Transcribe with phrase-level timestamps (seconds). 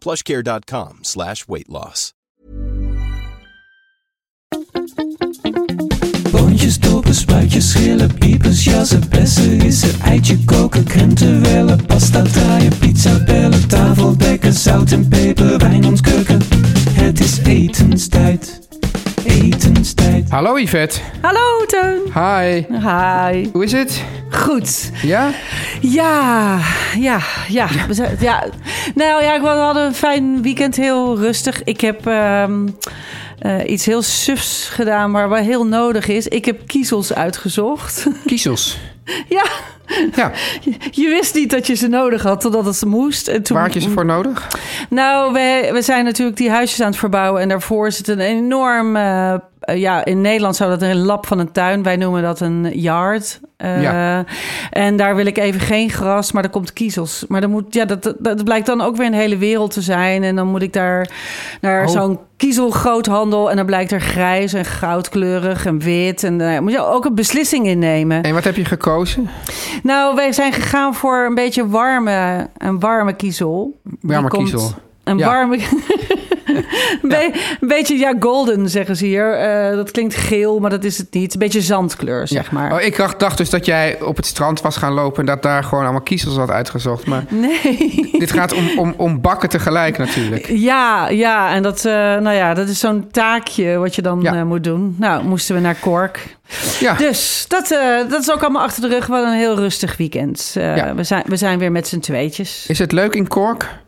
[0.00, 2.12] plushcare.com slash weight loss.
[6.30, 13.24] Boontjes, dopen, spuitjes, schillen, piepers, jassen, bessen, rissen, eitje koken, krenten wellen, pasta draaien, pizza
[13.24, 16.40] bellen, tafel dekken, zout en peper, wijn ontkurken.
[16.90, 18.68] Het is etenstijd,
[19.30, 20.30] etenstijd.
[20.30, 21.00] Hallo Yvette.
[21.20, 22.00] Hallo Teun.
[22.14, 22.64] Hi.
[22.68, 23.48] Hi.
[23.52, 24.04] Hoe is het?
[24.30, 24.90] Goed.
[25.02, 25.30] Ja?
[25.80, 26.58] Ja,
[26.98, 27.68] ja, ja.
[27.86, 28.44] We zijn, ja.
[28.94, 31.64] Nou ja, we hadden een fijn weekend, heel rustig.
[31.64, 32.68] Ik heb ehm,
[33.38, 36.28] eh, iets heel sufs gedaan, maar wat heel nodig is.
[36.28, 38.06] Ik heb kiezels uitgezocht.
[38.26, 38.78] Kiezels.
[39.38, 39.44] ja,
[40.14, 40.32] Ja.
[40.60, 43.28] je, je wist niet dat je ze nodig had, totdat het moest.
[43.28, 44.48] En toen, Waar had je ze voor nodig?
[44.90, 47.42] Nou, we, we zijn natuurlijk die huisjes aan het verbouwen.
[47.42, 48.96] En daarvoor zit een enorm...
[48.96, 49.34] eh,
[49.78, 51.82] ja, in Nederland zou dat een lap van een tuin.
[51.82, 53.40] Wij noemen dat een yard.
[53.56, 54.24] Eh, Ja.
[54.70, 57.24] En daar wil ik even geen gras, maar er komt kiezels.
[57.28, 59.80] Maar dan moet, ja, dat, dat, dat blijkt dan ook weer een hele wereld te
[59.80, 60.22] zijn.
[60.22, 61.10] En dan moet ik daar
[61.60, 61.88] naar Oh.
[61.92, 63.50] zo'n kiezelgroothandel.
[63.50, 66.24] En dan blijkt er grijs en goudkleurig en wit.
[66.24, 68.22] En daar moet je ook een beslissing in nemen.
[68.22, 69.28] En wat heb je gekozen?
[69.82, 73.80] Nou, wij zijn gegaan voor een beetje warme, een warme kiezel.
[74.00, 74.70] Warme kiezel.
[75.04, 75.26] Een Ja.
[75.26, 75.58] warme...
[77.02, 79.32] een, be- een beetje, ja, golden zeggen ze hier.
[79.32, 81.32] Eh, dat klinkt geel, maar dat is het niet.
[81.32, 82.72] Een beetje zandkleur, zeg maar.
[82.72, 85.20] Oh, ik dacht, dacht dus dat jij op het strand was gaan lopen...
[85.20, 87.06] en dat daar gewoon allemaal kiezels had uitgezocht.
[87.06, 88.08] Maar Nee.
[88.18, 90.46] dit gaat om, om, om bakken tegelijk natuurlijk.
[90.48, 94.42] Ja, ja, en dat, eh, nou ja, dat is zo'n taakje wat je dan eh,
[94.42, 94.96] moet doen.
[94.98, 96.36] Nou, moesten we naar Cork.
[96.80, 97.68] Ja, Dus dat,
[98.08, 99.06] dat is ook allemaal achter de rug.
[99.06, 100.50] Wel een heel rustig weekend.
[100.54, 100.94] Ja.
[100.94, 102.64] we, zijn, we zijn weer met z'n tweetjes.
[102.68, 103.78] is het leuk in Cork?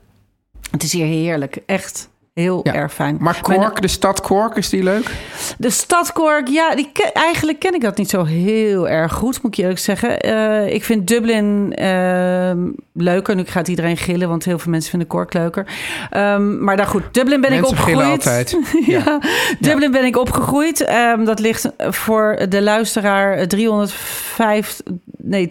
[0.71, 1.59] Het is hier heerlijk.
[1.67, 2.75] Echt heel Ja.
[2.75, 3.17] erg fijn.
[3.21, 5.11] Maar Mijn- Cork, de stad Cork, is die leuk?
[5.59, 9.51] De stad Cork, ja, die eigenlijk ken ik dat niet zo heel erg goed, moet
[9.51, 10.21] ik je eerlijk zeggen.
[10.21, 12.59] Eh, ik vind Dublin ehm,
[12.93, 13.35] leuker.
[13.35, 15.67] Nu gaat iedereen gillen, want heel veel mensen vinden Cork leuker.
[16.11, 18.07] Ehm, maar dan goed, Dublin ben Mensen ik opgegroeid.
[18.11, 18.57] altijd.
[18.87, 19.19] ja.
[19.61, 20.81] Dublin ben ik opgegroeid.
[20.85, 24.81] Ehm, dat ligt voor de luisteraar 305,
[25.23, 25.47] nee,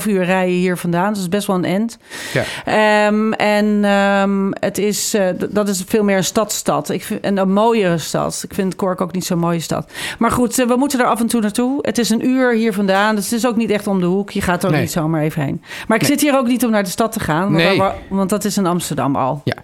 [0.00, 1.08] 3,5 uur rijden hier vandaan.
[1.08, 1.98] Dus dat is best wel een end.
[2.32, 2.42] Ja.
[2.64, 6.90] Ehm, en ehm, het is, eh, dat is veel meer een stadstad.
[6.90, 8.40] Ik vind, en een mooiere stad.
[8.48, 9.90] Ik vind Cork ook niet zo'n mooie stad.
[10.18, 11.78] Maar goed, eh, we moeten er af en toe naartoe.
[11.80, 13.14] Het is een uur hier vandaan.
[13.14, 14.30] Dus het is ook niet echt om de hoek.
[14.30, 14.82] Je gaat er ook Nee.
[14.82, 15.62] niet zomaar even heen.
[15.88, 17.40] Maar ik zit hier ook niet om naar de stad te gaan.
[17.52, 17.82] want- Nee.
[18.08, 19.40] Want dat is in Amsterdam al.
[19.44, 19.56] Ja.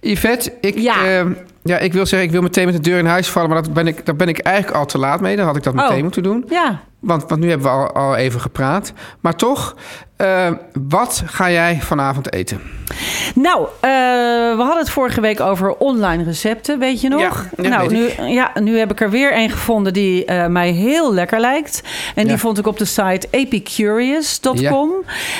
[0.00, 1.04] Yvette, ik, Ja.
[1.06, 1.32] ehm,
[1.62, 3.48] ja, ik wil zeggen, ik wil meteen met de deur in huis vallen...
[3.50, 5.36] maar dat ben ik, daar ben ik eigenlijk al te laat mee.
[5.36, 6.02] Dan had ik dat meteen Oh.
[6.02, 6.44] moeten doen.
[6.48, 8.92] Ja, Want, want nu hebben we al, al even gepraat.
[9.20, 9.76] Maar toch,
[10.16, 10.50] eh,
[10.88, 12.60] wat ga jij vanavond eten?
[13.34, 17.20] Nou, eh, we hadden het vorige week over online recepten, weet je nog?
[17.20, 20.70] Ja, ja, nou, nu, ja, nu heb ik er weer een gevonden die eh, mij
[20.70, 21.82] heel lekker lijkt.
[22.14, 22.38] En die Ja.
[22.38, 24.90] vond ik op de site epicurious.com.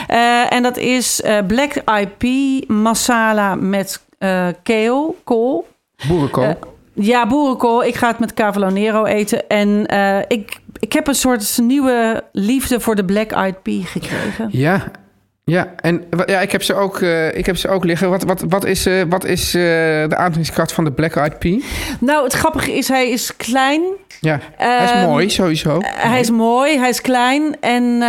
[0.07, 1.73] Eh, en dat is black
[2.19, 4.01] pea masala met
[4.63, 5.67] kale, kool.
[6.09, 6.59] Boerenkool.
[6.95, 7.85] Ja, boerenkool.
[7.85, 9.49] Ik ga het met cavolo nero eten.
[9.49, 9.87] En
[10.29, 14.49] ik, ik heb een soort nieuwe liefde voor de black eyed pea gekregen.
[14.51, 14.91] ja,
[15.49, 15.73] ja.
[15.77, 18.11] En ja, ik heb ze ook, eh, ik heb ze ook liggen.
[18.11, 21.59] Wat, wat, wat is, eh, wat is eh, de aantrekkingskracht van de Black Eyed Pea?
[22.01, 23.83] Nou, het grappige is, hij is klein.
[24.21, 25.79] Ja, hij is Ehm, mooi sowieso.
[25.83, 28.01] Hij is mooi, hij is klein en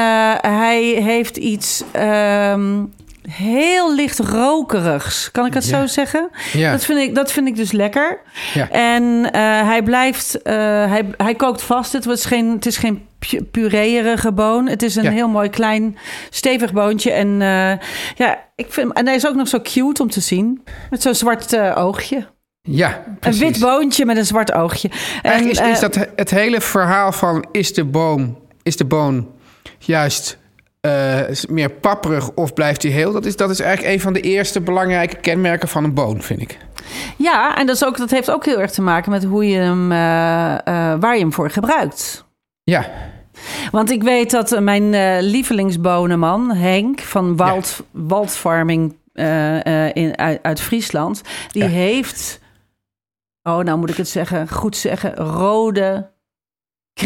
[0.42, 2.84] hij heeft iets ehm,
[3.30, 5.32] heel licht rokerigs.
[5.32, 5.80] Kan ik het Ja.
[5.80, 6.30] zo zeggen?
[6.54, 6.72] Ja.
[6.72, 8.20] Dat, vind ik, dat vind ik dus lekker.
[8.54, 8.70] Ja.
[8.70, 10.54] En eh, hij blijft, eh,
[10.90, 11.94] hij, hij kookt vast.
[11.94, 14.68] Het is geen, het is geen pu- pureerige boon.
[14.68, 15.12] Het is een Ja.
[15.12, 15.98] heel mooi klein
[16.30, 17.12] stevig boontje.
[17.12, 20.64] En eh, ja, ik vind, en hij is ook nog zo cute om te zien.
[20.90, 22.28] Met zo'n zwart oogje.
[22.62, 23.40] Ja, Een precies.
[23.42, 24.90] wit boontje met een zwart oogje.
[25.22, 29.28] En, is, is dat het hele verhaal van is de boom, is de boon
[29.80, 30.38] juist
[30.82, 33.12] eh, meer papperig of blijft hij heel?
[33.12, 36.42] Dat is, dat is eigenlijk een van de eerste belangrijke kenmerken van een boon, vind
[36.42, 36.58] ik.
[37.18, 39.58] Ja, en dat, is ook, dat heeft ook heel erg te maken met hoe je
[39.58, 42.26] hem, eh, eh, waar je hem voor gebruikt.
[42.64, 42.90] Ja,
[43.72, 48.96] Want ik weet dat mijn lievelingsbonenman, Henk van Wald, Waldfarming
[49.94, 51.22] in, uit, uit Friesland,
[51.52, 51.70] die Ja.
[51.70, 52.40] heeft,
[53.44, 56.10] oh nou moet ik het zeggen, goed zeggen, rode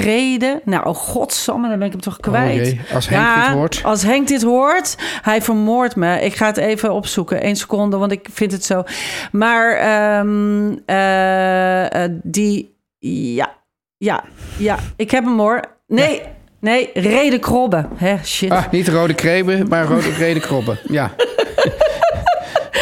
[0.01, 0.62] kreden.
[0.66, 2.60] Nou, oh godsamme, dan ben ik hem toch kwijt.
[2.60, 3.81] Oh jee, als Henk dit hoort.
[3.84, 6.22] Als Henk dit hoort, hij vermoordt me.
[6.22, 8.84] Ik ga het even opzoeken, één seconde, want ik vind het zo.
[9.31, 13.56] Maar ehm, eh, eh, die, ja,
[13.98, 14.24] ja,
[14.57, 15.62] ja, ik heb hem hoor.
[15.88, 16.22] Nee,
[16.60, 17.90] nee, reden krobben.
[17.95, 18.51] Hè, shit.
[18.51, 20.80] Ah, niet rode kreben, maar rode rede krobben.
[20.88, 21.12] Ja.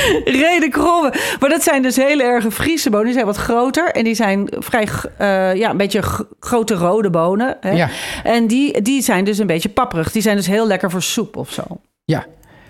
[0.41, 1.19] Reden krobben.
[1.39, 3.05] Maar dat zijn dus hele erge Friese bonen.
[3.05, 4.87] Die zijn wat groter en die zijn vrij,
[5.17, 6.01] eh, ja, een beetje
[6.39, 7.57] grote rode bonen.
[7.61, 7.71] Hè?
[7.71, 7.89] Ja.
[8.23, 10.11] En die, die zijn dus een beetje papperig.
[10.11, 11.63] Die zijn dus heel lekker voor soep of zo.
[12.05, 12.25] ja.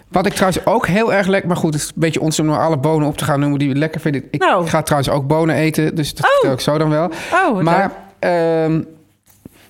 [0.09, 1.47] Wat ik trouwens ook heel erg lekker...
[1.49, 3.59] Maar goed, het is een beetje ons om nou alle bonen op te gaan noemen
[3.59, 4.23] die we lekker vinden.
[4.31, 4.67] Ik Nou.
[4.67, 6.51] ga trouwens ook bonen eten, dus dat Oh.
[6.51, 7.11] ik zo dan wel.
[7.33, 8.81] Oh, maar ehm,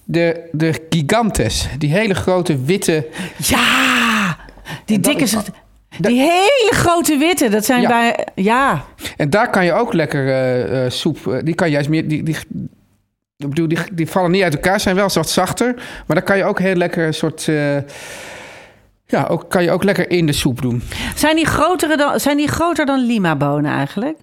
[0.04, 3.08] de, de gigantes, die hele grote witte...
[3.38, 4.38] Ja,
[4.86, 5.26] die dikke...
[6.00, 7.88] Die hele grote witte, dat zijn Ja.
[7.88, 8.28] bij...
[8.36, 8.86] Ja,
[9.18, 11.28] En daar kan je ook lekker eh, eh, soep...
[11.28, 12.08] eh, die kan juist meer...
[12.08, 12.36] Die, die,
[13.38, 15.74] ik bedoel, die, die vallen niet uit elkaar, zijn wel wat zachter.
[15.76, 17.44] Maar daar kan je ook heel lekker een soort...
[19.06, 20.82] ja, ook, kan je ook lekker in de soep doen.
[21.16, 24.18] zijn die, grotere dan, zijn die groter dan lima-bonen eigenlijk?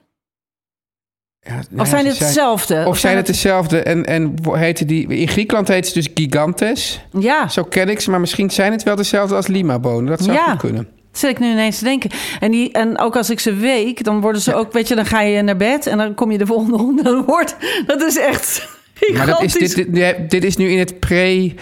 [1.41, 2.85] Ja, Of ja, zijn het hetzelfde?
[2.87, 3.83] Of zijn het dezelfde?
[3.83, 5.07] En, en wo- heten die...
[5.07, 7.05] In Griekenland heet ze dus gigantes.
[7.19, 10.07] Ja, Zo ken ik ze, maar misschien zijn het wel dezelfde als lima-bonen.
[10.07, 10.45] Dat zou Ja.
[10.51, 10.89] goed kunnen.
[11.19, 12.11] Zit ik nu ineens te denken.
[12.41, 14.73] En, die, en ook als ik ze week, dan worden ze ook...
[14.73, 17.03] Weet je, dan ga je naar bed en dan kom je de volgende.
[17.03, 17.57] Dan wordt,
[17.87, 18.69] dat is echt
[19.15, 19.75] Maar dat is, gigantisch.
[19.75, 21.55] dit, dit, dit is nu in het pre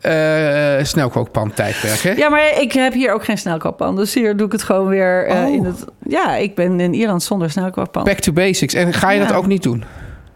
[0.00, 2.10] eh snelkookpan tijdperk, hè?
[2.10, 3.96] Ja, maar ik heb hier ook geen snelkookpan.
[3.96, 5.52] Dus hier doe ik het gewoon weer eh, Oh.
[5.54, 5.84] in het...
[6.06, 8.04] Ja, ik ben in Ierland zonder snelkookpan.
[8.04, 8.74] Back to basics.
[8.74, 9.84] En ga je dat ook niet doen?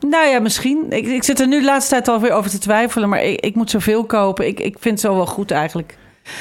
[0.09, 0.87] Nou ja, misschien.
[0.89, 3.09] Ik, ik zit er nu de laatste tijd alweer over te twijfelen.
[3.09, 4.47] Maar ik, ik moet zoveel kopen.
[4.47, 5.97] Ik, ik vind het zo wel goed eigenlijk.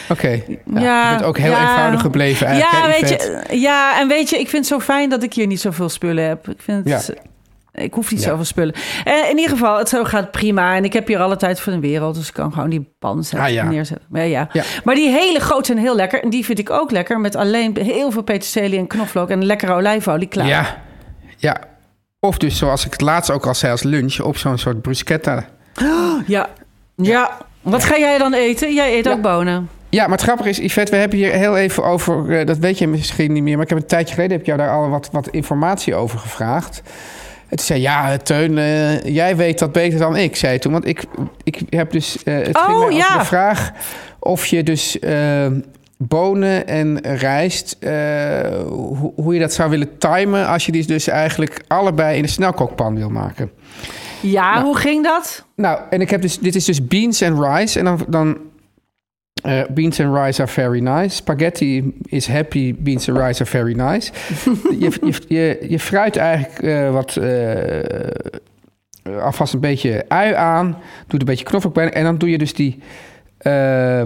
[0.10, 0.30] Oké.
[0.30, 1.70] Ja, Ja, je bent ook heel ja.
[1.70, 2.84] eenvoudig gebleven eigenlijk.
[2.84, 3.10] ja, hè, weet
[3.50, 5.90] je, ja, en weet je, ik vind het zo fijn dat ik hier niet zoveel
[5.90, 6.50] spullen heb.
[6.50, 7.08] Ik vind het...
[7.08, 7.14] Ja.
[7.74, 8.74] Ik hoef niet zoveel spullen.
[9.04, 10.76] En in ieder geval, het zo gaat prima.
[10.76, 12.16] En ik heb hier alle tijd voor de wereld.
[12.16, 14.08] Dus ik kan gewoon die pan zetten, Ah, neerzetten.
[14.10, 14.50] Maar, ja.
[14.52, 14.64] Ja.
[14.84, 16.24] maar die hele grote zijn heel lekker.
[16.24, 17.20] En die vind ik ook lekker.
[17.20, 19.30] Met alleen heel veel peterselie en knoflook.
[19.30, 20.48] En lekkere olijfolie klaar.
[20.48, 20.82] Ja.
[21.38, 21.58] ja.
[22.20, 25.46] Of dus, zoals ik het laatst ook al zei als lunch, op zo'n soort bruschetta.
[26.28, 26.50] Ja.
[26.96, 27.38] ja.
[27.64, 28.74] Wat ga jij dan eten?
[28.74, 29.12] Jij eet Ja.
[29.12, 29.70] ook bonen.
[29.90, 32.40] Ja, maar het grappige is, Yvette, we hebben hier heel even over...
[32.40, 34.32] eh, dat weet je misschien niet meer, maar ik heb een tijdje geleden...
[34.32, 36.82] heb ik jou daar al wat, wat informatie over gevraagd.
[37.50, 40.72] Toen zei ja, Teun, eh, jij weet dat beter dan ik, zei toen.
[40.72, 41.04] Want ik,
[41.44, 42.24] ik heb dus...
[42.24, 43.18] eh, het Oh, ging ja.
[43.18, 43.72] de vraag
[44.20, 44.98] of je dus
[45.98, 47.78] bonen en rijst...
[48.68, 50.48] hoe, hoe je dat zou willen timen...
[50.48, 53.52] als je die dus eigenlijk allebei in de snelkookpan wil maken.
[54.24, 54.66] Ja, Nou.
[54.66, 55.46] hoe ging dat?
[55.56, 57.80] Nou, en ik heb dus, dit is dus beans and rice.
[57.80, 58.38] En dan, dan
[59.44, 61.16] eh, beans and rice are very nice.
[61.16, 64.12] Spaghetti is happy, beans and rice are very nice.
[64.80, 70.66] je, je, je, je fruit eigenlijk eh, wat, eh, alvast een beetje ui aan.
[70.72, 70.78] Doe
[71.08, 71.92] er een beetje knoflook bij.
[71.92, 72.80] En dan doe je dus die,
[73.38, 74.02] eh,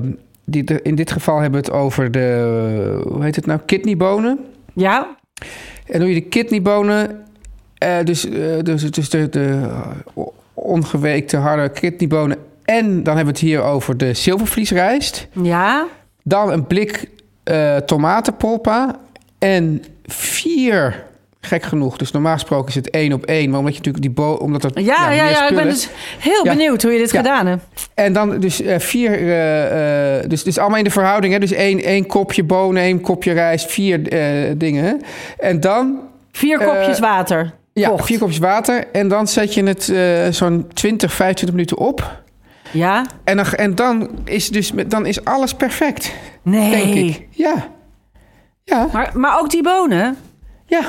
[0.46, 4.40] die de- in dit geval hebben we het over de, hoe heet het nou, kidneybonen.
[4.74, 5.16] Ja?
[5.86, 7.26] En doe je de kidneybonen,
[7.78, 9.62] eh, dus, eh, dus, dus de, de
[10.54, 12.38] ongeweekte harde kidneybonen.
[12.66, 15.28] En dan hebben we het hier over de zilvervliesrijst.
[15.42, 15.86] Ja?
[16.24, 17.10] Dan een blik
[17.44, 18.96] eh tomatenpolpa.
[19.40, 21.04] En vier,
[21.42, 23.50] gek genoeg, dus normaal gesproken is het één op één.
[23.50, 25.50] Maar omdat je natuurlijk die bo omdat er Ja, ja, ja.
[25.50, 26.52] Ik ben dus heel Ja.
[26.52, 27.18] benieuwd hoe je dit Ja.
[27.18, 27.64] gedaan hebt.
[27.94, 31.34] En dan dus eh, vier, eh, eh, dus, dus allemaal in de verhouding.
[31.34, 31.40] Hè?
[31.40, 35.02] Dus één, één kopje bonen, één kopje rijst, vier eh, dingen.
[35.38, 36.00] En dan
[36.32, 37.54] Vier Eh, kopjes water.
[37.78, 38.06] Ja, Vocht.
[38.06, 38.88] vier kopjes water.
[38.92, 42.22] En dan zet je het eh, zo'n 20, 25 minuten op.
[42.72, 43.06] Ja?
[43.24, 46.72] En dan, en dan, is, dus, dan is alles perfect, Nee.
[46.72, 47.28] denk ik.
[47.32, 47.68] Ja.
[48.64, 50.18] Ja, Maar, maar ook die bonen.
[50.66, 50.82] ja.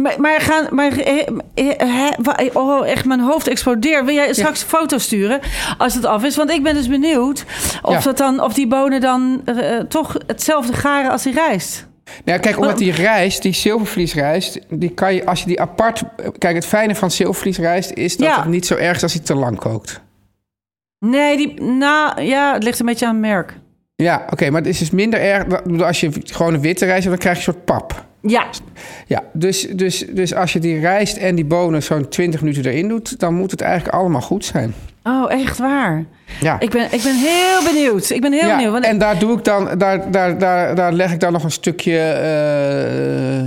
[0.00, 4.04] Maar, maar gaan, maar, eh, eh, oh, echt, mijn hoofd explodeert.
[4.04, 5.40] Wil jij straks foto's sturen
[5.78, 6.36] als het af is?
[6.36, 7.44] Want ik ben dus benieuwd
[7.82, 8.00] of, Ja.
[8.00, 9.42] dat dan, of die bonen dan
[9.88, 11.86] toch hetzelfde garen als die rijst.
[12.24, 16.02] Nou, kijk, omdat die rijst, die zilvervliesrijst, die kan je, als je die apart...
[16.38, 18.36] Kijk, het fijne van zilvervliesrijst is dat Ja.
[18.36, 20.00] het niet zo erg is als hij te lang kookt.
[20.98, 23.58] Nee, die, nou ja, het ligt een beetje aan het merk.
[23.96, 25.62] Ja, oké, maar het is dus minder erg...
[25.82, 28.04] Als je gewoon een witte rijst hebt, dan krijg je een soort pap.
[28.22, 28.46] Ja,
[29.06, 32.88] Ja, dus, dus, dus als je die rijst en die bonen zo'n 20 minuten erin
[32.88, 33.18] doet...
[33.18, 34.74] dan moet het eigenlijk allemaal goed zijn.
[35.02, 36.04] Oh, echt waar.
[36.40, 36.60] Ja.
[36.60, 38.10] Ik ben, ik ben heel benieuwd.
[38.10, 38.72] Ik ben heel ja, benieuwd.
[38.72, 41.50] Want en daar doe ik dan, daar, daar, daar, daar leg ik dan nog een
[41.50, 43.40] stukje eh,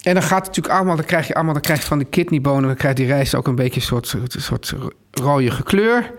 [0.00, 2.04] En dan gaat het natuurlijk allemaal, dan krijg je allemaal, dan krijg je van de
[2.04, 4.74] kidneybonen, dan krijgt die rijst ook een beetje een soort, soort, soort
[5.10, 6.10] rode kleur.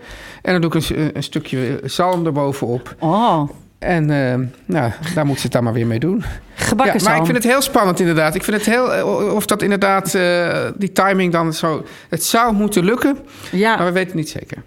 [0.42, 2.94] En dan doe ik een, een stukje zalm erbovenop.
[2.98, 3.48] Oh,
[3.82, 6.24] En eh, nou, daar moet ze het dan maar weer mee doen.
[6.54, 8.34] gebakken ja, maar ik vind het heel spannend inderdaad.
[8.34, 12.52] Ik vind het heel, eh, of dat inderdaad, eh, die timing dan zo, het zou
[12.54, 13.18] moeten lukken,
[13.50, 14.62] Ja, maar we weten het niet zeker.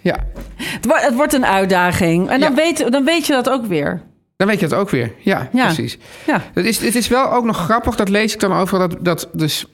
[0.00, 0.16] Ja,
[0.56, 2.28] het, wordt, het wordt een uitdaging.
[2.30, 2.54] En dan, Ja.
[2.56, 4.00] weet, dan weet je dat ook weer.
[4.36, 5.12] dan weet je het ook weer.
[5.18, 5.64] Ja, Ja.
[5.64, 5.98] precies.
[6.26, 6.42] Ja.
[6.54, 9.28] Het is, het is wel ook nog grappig, dat lees ik dan over, dat, dat
[9.32, 9.66] dus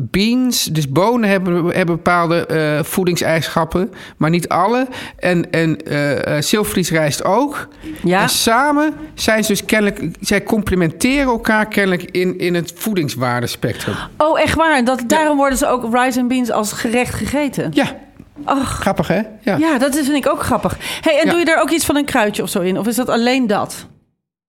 [0.00, 4.86] beans, dus bonen hebben, hebben bepaalde eh, voedingseigenschappen, maar niet alle.
[5.18, 7.68] En, en eh eh, zilvervliesrijst ook.
[8.04, 8.22] Ja.
[8.22, 13.94] En samen zijn ze dus kennelijk, zij complementeren elkaar kennelijk in, in het voedingswaardespectrum.
[14.16, 14.84] Oh, echt waar.
[14.84, 17.70] Dat, daarom worden ze ook rice and beans als gerecht gegeten.
[17.72, 17.96] Ja,
[18.44, 19.20] Ach, grappig hè?
[19.40, 19.56] Ja.
[19.56, 20.76] ja, dat is, vind ik ook grappig.
[21.00, 21.30] hey, en Ja.
[21.30, 22.78] doe je er ook iets van een kruidje of zo in?
[22.78, 23.86] Of is dat alleen dat?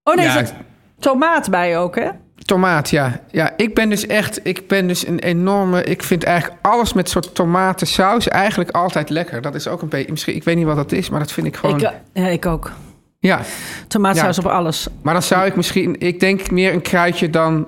[0.03, 0.53] Oh nee, zit
[1.00, 2.10] tomaat bij ook, hè?
[2.46, 3.19] Tomaat, ja.
[3.31, 7.10] Ja, ik ben dus echt, ik ben dus een enorme, ik vind eigenlijk alles met
[7.10, 9.41] soort tomatensaus eigenlijk altijd lekker.
[9.41, 11.48] Dat is ook een beetje, misschien, ik weet niet wat dat is, maar dat vind
[11.48, 11.91] ik gewoon, Ik, eh,
[12.24, 12.72] ja, ik ook.
[13.19, 13.41] ja.
[13.88, 14.41] Tomaatsaus Ja.
[14.43, 14.88] op alles.
[15.01, 17.67] Maar dan zou ik misschien, ik denk meer een kruidje dan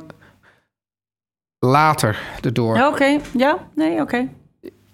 [1.60, 4.28] later erdoor, Oké, ja, nee, oké.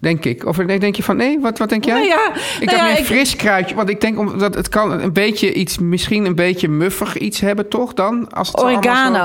[0.00, 0.46] Denk ik.
[0.46, 1.94] Of denk je van, nee, wat, wat denk jij?
[1.94, 4.54] Nou ja, Ik nou dacht ja, meer een ik- fris kruidje, want ik denk omdat
[4.54, 8.30] het kan een beetje iets, misschien een beetje muffig iets hebben, toch dan?
[8.32, 8.66] Als het zo.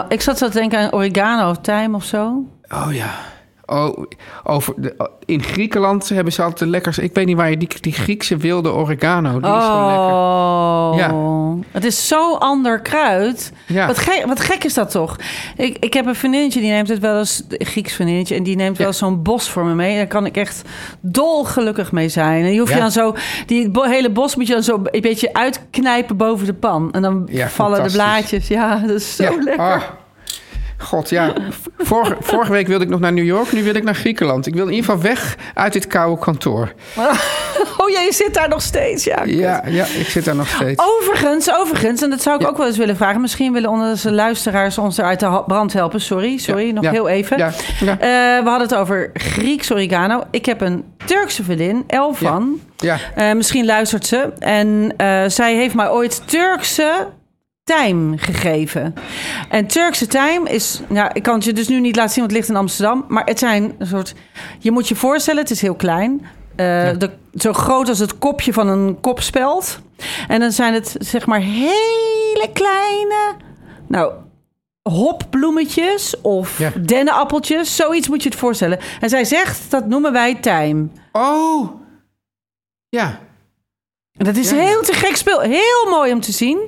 [0.10, 3.10] Ik zat zo te denken aan oregano of tijm of zo- Oh ja.
[3.66, 3.98] Oh,
[4.44, 6.98] over de, in Griekenland hebben ze altijd de lekkers.
[6.98, 9.40] Ik weet niet waar je die, die Griekse wilde oregano.
[9.40, 10.14] Die is zo lekker.
[10.14, 11.14] Oh, Ja.
[11.72, 13.52] het is zo'n ander kruid.
[13.68, 13.88] Ja.
[13.88, 15.16] Wat, gek, wat gek is dat toch?
[15.58, 18.56] Ik, ik heb een vriendinnetje, die neemt het wel eens, een Grieks vriendinnetje, en die
[18.56, 18.94] neemt wel Ja.
[18.94, 19.96] zo'n bos voor me mee.
[19.96, 20.62] Daar kan ik echt
[21.02, 22.44] dolgelukkig mee zijn.
[22.44, 22.82] En die hoef je Ja.
[22.82, 23.16] dan zo,
[23.46, 26.92] die hele bos moet je dan zo een beetje uitknijpen boven de pan.
[26.92, 28.48] En dan vallen de blaadjes.
[28.48, 29.74] Ja, dat is zo lekker.
[29.74, 29.82] Ah.
[30.84, 31.34] God, ja.
[31.78, 34.46] Vorige, vorige week wilde ik nog naar New York, nu wil ik naar Griekenland.
[34.48, 36.74] Ik wil in ieder geval weg uit dit koude kantoor.
[37.78, 39.04] Oh ja, je zit daar nog steeds.
[39.04, 40.84] Ja, Ja, ja ik zit daar nog steeds.
[40.86, 43.22] Overigens, overigens, en dat zou ik ook wel eens willen vragen.
[43.22, 46.02] Misschien willen onze luisteraars ons eruit de brand helpen.
[46.02, 47.38] Sorry, sorry, nog heel even.
[47.40, 50.24] Eh, we hadden het over Grieks oregano.
[50.32, 52.60] Ik heb een Turkse vriendin, Elvan.
[52.78, 54.30] Ja, Eh, misschien luistert ze.
[54.40, 57.08] En eh, zij heeft mij ooit Turkse
[57.64, 58.94] tijm gegeven.
[59.50, 60.82] En Turkse tijm is...
[60.90, 63.06] Nou, ik kan het je dus nu niet laten zien, want het ligt in Amsterdam.
[63.08, 64.14] Maar het zijn een soort...
[64.60, 66.22] Je moet je voorstellen, het is heel klein.
[66.56, 66.66] Eh,
[66.98, 69.80] de, zo groot als het kopje van een kopspeld.
[70.28, 73.36] En dan zijn het zeg maar hele kleine...
[73.88, 74.14] Nou,
[74.90, 76.72] hopbloemetjes of Ja.
[76.86, 77.76] dennenappeltjes.
[77.76, 78.80] Zoiets moet je het voorstellen.
[79.00, 80.92] En zij zegt, dat noemen wij tijm.
[81.12, 81.70] Oh.
[82.90, 83.20] Ja.
[84.18, 84.56] Dat is Ja.
[84.58, 85.40] heel te gek speel.
[85.40, 86.60] Heel mooi om te zien.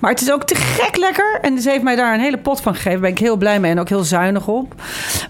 [0.00, 1.38] Maar het is ook te gek lekker.
[1.42, 2.90] En ze heeft mij daar een hele pot van gegeven.
[2.92, 4.74] Daar ben ik heel blij mee en ook heel zuinig op.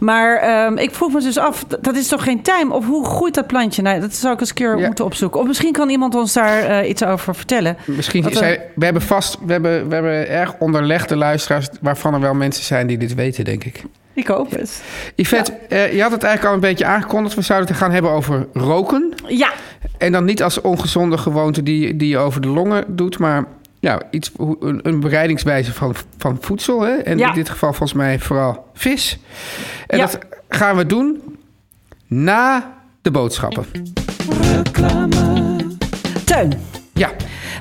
[0.01, 2.73] Maar ehm, ik vroeg me dus af, dat is toch geen tijm?
[2.73, 3.83] Of hoe groeit dat plantje?
[3.83, 4.87] Nou, dat zou ik eens een keer Ja.
[4.87, 5.41] moeten opzoeken.
[5.41, 7.77] Of misschien kan iemand ons daar eh, iets over vertellen.
[7.85, 11.69] Misschien, zij, we hebben vast, we hebben, we hebben erg onderlegde luisteraars...
[11.81, 13.83] waarvan er wel mensen zijn die dit weten, denk ik.
[14.17, 14.83] Ik hoop het.
[15.15, 17.35] Yvette, eh, je had het eigenlijk al een beetje aangekondigd.
[17.35, 19.15] We zouden het gaan hebben over roken.
[19.27, 19.53] Ja,
[19.99, 23.45] En dan niet als ongezonde gewoonte die, die je over de longen doet, maar
[23.81, 26.81] ja, iets, hoe- een, een bereidingswijze van, van voedsel.
[26.81, 26.93] Hè?
[26.93, 27.29] En Ja.
[27.29, 29.19] in dit geval volgens mij vooral vis.
[29.87, 30.05] En Ja.
[30.07, 30.19] dat
[30.49, 31.23] gaan we doen
[32.07, 33.67] na de boodschappen.
[36.25, 36.53] Teun.
[36.93, 37.11] Ja,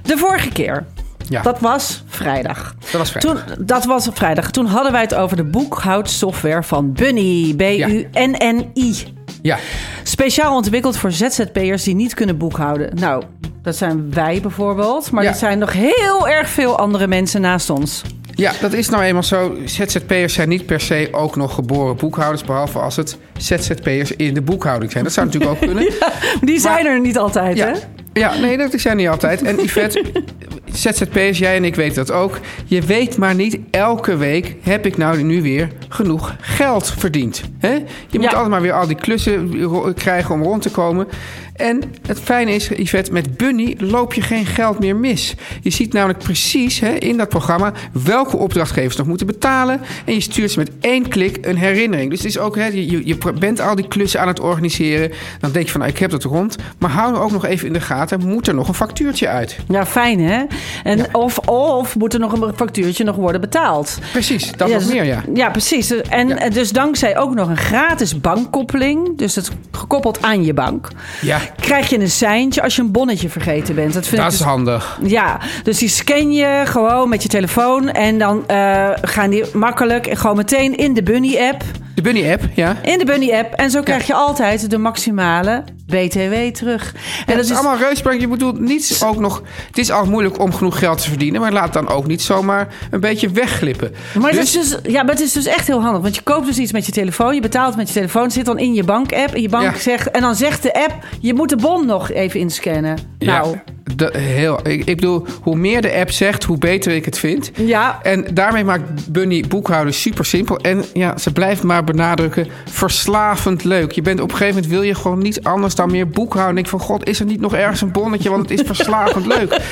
[0.03, 0.85] De vorige keer,
[1.29, 2.75] ja dat was vrijdag.
[2.79, 3.43] dat was vrijdag.
[3.45, 4.51] Toen, dat was op vrijdag.
[4.51, 7.53] Toen hadden wij het over de boekhoudsoftware van Bunny.
[7.57, 8.95] B-U-N-N-I.
[9.41, 9.57] Ja,
[10.03, 12.91] Speciaal ontwikkeld voor ZZP'ers die niet kunnen boekhouden.
[12.99, 13.23] Nou,
[13.61, 15.11] dat zijn wij bijvoorbeeld.
[15.11, 15.29] Maar Ja.
[15.29, 18.01] er zijn nog heel erg veel andere mensen naast ons.
[18.35, 19.55] ja, dat is nou eenmaal zo.
[19.65, 22.43] ZZP'ers zijn niet per se ook nog geboren boekhouders...
[22.43, 25.03] behalve als het ZZP'ers in de boekhouding zijn.
[25.03, 25.93] Dat zou natuurlijk ook kunnen.
[26.41, 27.73] Die zijn er niet altijd, Ja, hè?
[28.13, 29.41] ja nee, dat zijn niet altijd.
[29.43, 30.03] En Yvette,
[30.75, 32.39] ZZP'ers, jij en ik weten dat ook.
[32.65, 34.55] Je weet maar niet elke week...
[34.61, 37.41] heb ik nou nu weer genoeg geld verdiend.
[37.59, 37.73] Hè?
[37.73, 37.83] Je
[38.19, 38.29] moet Ja.
[38.29, 39.53] altijd maar weer al die klussen
[39.93, 41.07] krijgen om rond te komen.
[41.55, 45.35] En het fijne is, Yvette, met Bunny loop je geen geld meer mis.
[45.61, 47.73] Je ziet namelijk precies hè, in dat programma...
[48.03, 49.81] welke opdrachtgevers nog moeten betalen.
[50.05, 52.09] En je stuurt ze met één klik een herinnering.
[52.09, 55.11] Dus het is ook, hè, je, bent al die klussen aan het organiseren.
[55.39, 56.55] Dan denk je van, nou, ik heb het rond.
[56.77, 58.27] Maar hou ook nog even in de gaten...
[58.27, 59.57] moet er nog een factuurtje uit?
[59.67, 60.43] Ja, fijn, hè?
[60.83, 61.05] En Ja.
[61.11, 63.99] of, of moet er nog een factuurtje nog worden betaald?
[64.11, 65.23] Precies, dat Ja, nog dus- meer, ja.
[65.33, 65.74] Ja, precies.
[65.77, 66.09] Precies.
[66.09, 66.35] En Ja.
[66.37, 70.87] en dus dankzij ook nog een gratis bankkoppeling, dus het gekoppeld aan je bank,
[71.21, 73.93] Ja, krijg je een seintje als je een bonnetje vergeten bent.
[73.93, 74.99] Dat vind dat ik is dus handig.
[75.03, 77.89] Ja, dus die scan je gewoon met je telefoon.
[77.89, 81.63] En dan eh, gaan die makkelijk gewoon meteen in de Bunny-app.
[81.95, 82.75] De Bunny-app, ja.
[82.81, 83.53] In de Bunny-app.
[83.53, 86.95] En zo krijg je altijd de maximale BTW terug.
[87.25, 88.21] En dat is allemaal reusbrand.
[88.21, 89.41] Je bedoelt niet ook nog...
[89.67, 91.41] Het is al moeilijk om genoeg geld te verdienen...
[91.41, 93.91] maar laat dan ook niet zomaar een beetje wegglippen.
[94.19, 96.01] Maar, Dus- het is dus, ja, maar het is dus echt heel handig.
[96.01, 97.33] Want je koopt dus iets met je telefoon.
[97.35, 98.31] Je betaalt met je telefoon.
[98.31, 99.33] zit dan in je bank-app.
[99.33, 99.79] En, je bank Ja.
[99.79, 100.93] zegt, en dan zegt de app...
[101.19, 102.97] je moet de bon nog even inscannen.
[103.19, 103.63] Nou, Ja,
[103.95, 107.51] dat- heel, ik, ik bedoel, hoe meer de app zegt, hoe beter ik het vind.
[107.55, 107.99] ja.
[108.03, 110.57] En daarmee maakt Bunny boekhouden super simpel.
[110.59, 113.91] En ja, ze blijft maar benadrukken, verslavend leuk.
[113.91, 116.55] Je bent op een gegeven moment, wil je gewoon niet anders dan meer boekhouden.
[116.57, 118.29] En ik van, god, is er niet nog ergens een bonnetje?
[118.29, 119.59] Want het is verslavend leuk.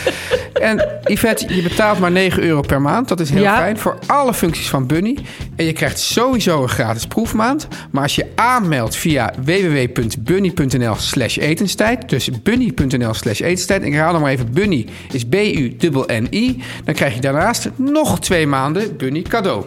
[0.53, 3.07] En Yvette, je betaalt maar 9 euro per maand.
[3.07, 3.57] Dat is heel Ja.
[3.57, 5.17] fijn voor alle functies van Bunny.
[5.55, 7.67] En je krijgt sowieso een gratis proefmaand.
[7.91, 12.09] Maar als je aanmeldt via www.bunny.nl slash etenstijd...
[12.09, 13.83] dus bunny.nl slash etenstijd...
[13.83, 16.63] en herhaal nog maar even, Bunny is B-U-N-N-I...
[16.83, 19.65] dan krijg je daarnaast nog twee maanden Bunny cadeau.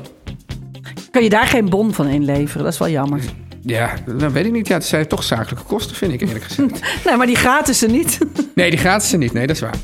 [1.11, 2.65] Kan je daar geen bon van inleveren?
[2.65, 3.21] Dat is wel jammer.
[3.63, 4.69] Ja, dat weet ik niet.
[4.69, 6.81] Ja, het zijn toch zakelijke kosten, vind ik eerlijk gezegd.
[7.05, 8.19] Nee, maar die gratis er niet.
[8.55, 9.33] Nee, die gratis er niet.
[9.33, 9.75] Nee, dat is waar.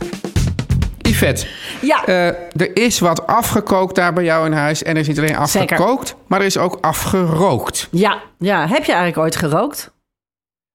[0.99, 1.47] Yvette,
[1.81, 2.07] ja.
[2.07, 4.83] eh, er is wat afgekookt daar bij jou in huis.
[4.83, 5.77] En er is niet alleen Zeker.
[5.77, 7.89] afgekookt, maar er is ook afgerookt.
[7.91, 8.21] ja.
[8.39, 8.61] Ja.
[8.61, 9.93] Heb je eigenlijk ooit gerookt?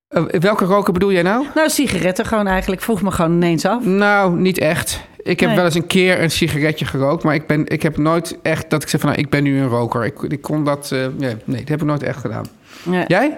[0.07, 1.45] Eh, welke roken bedoel jij nou?
[1.55, 2.81] Nou, sigaretten gewoon eigenlijk.
[2.81, 3.83] Vroeg me gewoon ineens af.
[3.85, 5.01] Nou, niet echt.
[5.17, 5.57] Ik heb Nee.
[5.57, 8.83] wel eens een keer een sigaretje gerookt, maar ik, ben, ik heb nooit echt dat
[8.83, 10.05] ik zeg van nou, ik ben nu een roker.
[10.05, 12.45] Ik, ik kon dat, eh, nee, nee, dat heb ik nooit echt gedaan.
[12.91, 13.03] Ja.
[13.07, 13.37] Jij?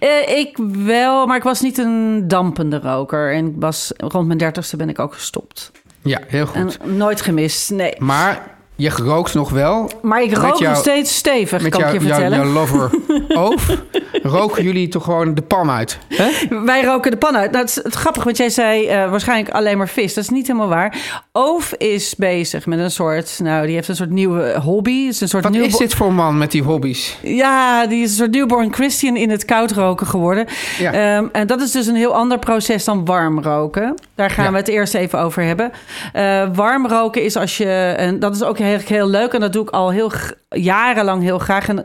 [0.00, 3.32] Eh, ik wel, maar ik was niet een dampende roker.
[3.34, 5.72] En ik was, rond mijn dertigste ben ik ook gestopt.
[6.02, 6.86] Ja, heel En goed.
[6.96, 7.94] nooit gemist, nee.
[7.98, 12.00] Maar je rookt nog wel Maar ik rook jou- nog steeds stevig, kan jou, ik
[12.02, 12.38] je vertellen.
[12.38, 12.90] jouw lover
[13.28, 13.76] Oof.
[14.22, 15.98] Roken jullie toch gewoon de pan uit?
[16.08, 16.28] Hè?
[16.64, 17.50] Wij roken de pan uit.
[17.50, 20.14] Nou, het is het grappig, want jij zei eh, waarschijnlijk alleen maar vis.
[20.14, 20.96] Dat is niet helemaal waar.
[21.32, 25.04] Oof is bezig met een soort, nou, die heeft een soort nieuwe hobby.
[25.04, 27.16] Het is een soort Wat is dit voor man met die hobby's?
[27.22, 30.46] Ja, die is een soort newborn Christian in het koud roken geworden.
[30.78, 30.92] Ja.
[30.92, 33.94] Ehm, en dat is dus een heel ander proces dan warm roken.
[34.14, 34.50] Daar gaan Ja.
[34.50, 35.72] we het eerst even over hebben.
[36.12, 39.52] Eh, warm roken is als je, en dat is ook eigenlijk heel leuk en dat
[39.52, 40.12] doe ik al heel
[40.48, 41.68] jarenlang heel graag.
[41.68, 41.84] En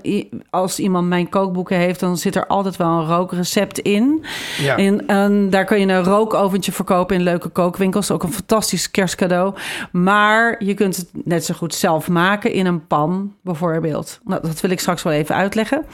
[0.50, 4.26] als iemand mijn kookboeken heeft, dan zit er altijd wel een rookrecept in.
[4.62, 4.78] Ja.
[4.78, 8.12] En, en daar kun je een rookoventje verkopen in leuke kookwinkels.
[8.12, 9.54] Ook een fantastisch kerstcadeau.
[9.92, 14.20] Maar je kunt het net zo goed zelf maken in een pan, bijvoorbeeld.
[14.24, 15.86] Nou, dat wil ik straks wel even uitleggen.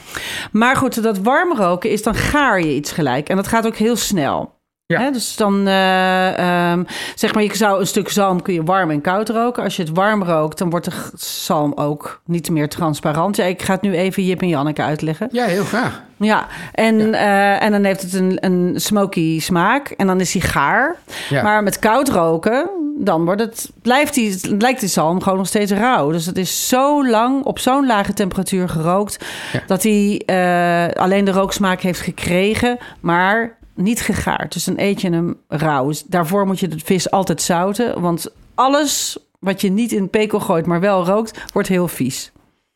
[0.51, 3.29] Maar goed, dat warm roken is dan gaar je iets gelijk.
[3.29, 4.59] En dat gaat ook heel snel.
[4.91, 4.99] Ja.
[4.99, 6.83] Hè, dus dan eh, ehm,
[7.15, 9.63] zeg maar, je zou een stuk zalm kun je warm en koud roken.
[9.63, 13.35] Als je het warm rookt, dan wordt de zalm ook niet meer transparant.
[13.35, 15.27] Ja, ik ga het nu even Jip en Janneke uitleggen.
[15.31, 16.01] Ja, heel graag.
[16.17, 20.41] Ja, en, eh, en dan heeft het een, een smoky smaak en dan is hij
[20.41, 20.95] gaar.
[21.29, 21.43] Ja.
[21.43, 25.71] Maar met koud roken, dan wordt het, blijft die, lijkt die zalm gewoon nog steeds
[25.71, 26.11] rauw.
[26.11, 29.25] Dus het is zo lang op zo'n lage temperatuur gerookt...
[29.53, 29.61] Ja.
[29.67, 34.53] dat hij eh, alleen de rooksmaak heeft gekregen, maar niet gegaard.
[34.53, 35.87] Dus dan eet je hem rauw.
[35.87, 39.17] Dus daarvoor moet je de vis altijd zouten, want alles...
[39.39, 42.31] Wat je niet in pekel gooit, maar wel rookt, wordt heel vies.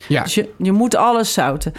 [0.08, 0.24] Ja.
[0.24, 1.74] Dus je, je moet alles zouten.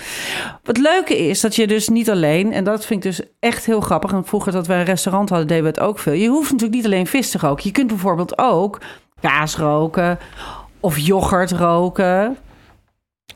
[0.63, 3.81] Wat leuke is dat je dus niet alleen, en dat vind ik dus echt heel
[3.81, 4.13] grappig.
[4.13, 6.13] En vroeger dat we een restaurant hadden, deden we het ook veel.
[6.13, 7.65] Je hoeft natuurlijk niet alleen vis te roken.
[7.65, 8.81] Je kunt bijvoorbeeld ook
[9.21, 10.19] kaas roken
[10.81, 12.37] of yoghurt roken.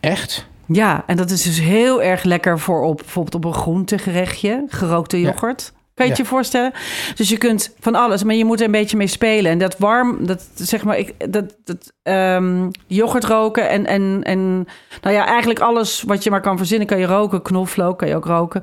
[0.00, 0.46] Echt?
[0.72, 5.20] Ja, en dat is dus heel erg lekker voor op bijvoorbeeld op een groentegerechtje, gerookte
[5.20, 5.28] Ja.
[5.28, 5.72] yoghurt.
[5.94, 6.28] Kan je het Ja.
[6.28, 6.72] je voorstellen?
[7.14, 9.50] Dus je kunt van alles, maar je moet er een beetje mee spelen.
[9.50, 14.66] En dat warm, dat zeg maar, ik, dat, dat ehm, yoghurt roken en, en, en
[15.02, 17.42] nou ja, eigenlijk alles wat je maar kan verzinnen, kan je roken.
[17.42, 18.62] Knoflook kan je ook roken.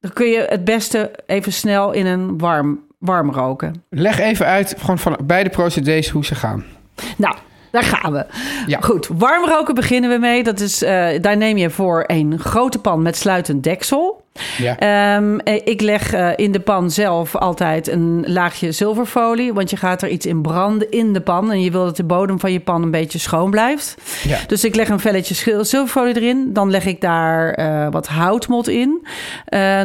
[0.00, 3.82] Dan kun je het beste even snel in een warm, warm roken.
[3.90, 6.64] Leg even uit, gewoon van beide procedés, hoe ze gaan.
[7.16, 7.36] Nou,
[7.70, 8.26] daar gaan we.
[8.66, 8.80] Ja.
[8.80, 10.42] Goed, warm roken beginnen we mee.
[10.42, 14.24] Dat is, eh, daar neem je voor een grote pan met sluitend deksel.
[14.58, 14.78] Ja.
[14.78, 19.52] Ehm, eh, ik leg eh, in de pan zelf altijd een laagje zilverfolie.
[19.52, 21.52] Want je gaat er iets in branden in de pan.
[21.52, 23.96] En je wil dat de bodem van je pan een beetje schoon blijft.
[24.22, 24.38] Ja.
[24.46, 26.52] Dus ik leg een velletje zilverfolie erin.
[26.52, 29.06] Dan leg ik daar eh, wat houtmot in.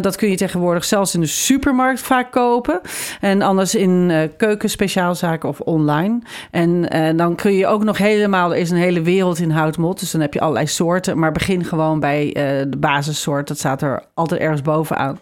[0.01, 2.81] Dat kun je tegenwoordig zelfs in de supermarkt vaak kopen.
[3.19, 6.19] En anders in keukenspeciaalzaken of online.
[6.51, 6.87] En
[7.17, 8.51] dan kun je ook nog helemaal...
[8.51, 9.99] Er is een hele wereld in houtmot.
[9.99, 11.19] Dus dan heb je allerlei soorten.
[11.19, 12.29] Maar begin gewoon bij
[12.69, 13.47] de basissoort.
[13.47, 15.19] Dat staat er altijd ergens bovenaan.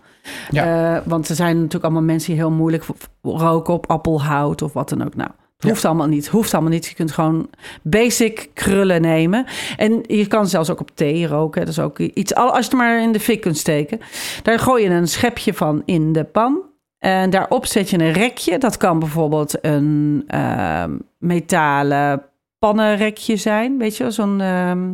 [0.50, 0.96] Ja.
[0.96, 2.86] Eh, want er zijn natuurlijk allemaal mensen die heel moeilijk
[3.22, 5.16] roken op appelhout of wat dan ook.
[5.16, 5.30] Nou,
[5.68, 6.28] Hoeft allemaal niet.
[6.28, 6.86] Hoeft allemaal niet.
[6.86, 7.50] Je kunt gewoon
[7.82, 9.46] basic krullen nemen.
[9.78, 11.60] En je kan zelfs ook op thee roken.
[11.60, 12.36] Dat is ook iets.
[12.36, 14.00] Als je het maar in de fik kunt steken.
[14.44, 16.62] Daar gooi je een schepje van in de pan.
[17.00, 18.58] En daarop zet je een rekje.
[18.58, 22.24] Dat kan bijvoorbeeld een ehm, metalen
[22.60, 23.78] pannenrekje zijn.
[23.78, 24.42] Weet je, zo'n.
[24.42, 24.90] ehm,